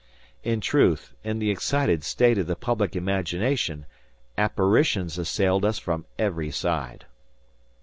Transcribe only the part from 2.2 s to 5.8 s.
of the public imagination, apparitions assailed us